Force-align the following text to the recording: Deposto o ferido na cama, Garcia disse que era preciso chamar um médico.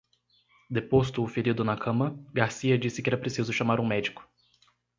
Deposto 0.67 1.23
o 1.23 1.27
ferido 1.27 1.63
na 1.63 1.77
cama, 1.77 2.17
Garcia 2.33 2.75
disse 2.75 3.03
que 3.03 3.09
era 3.11 3.17
preciso 3.19 3.53
chamar 3.53 3.79
um 3.79 3.85
médico. 3.85 4.27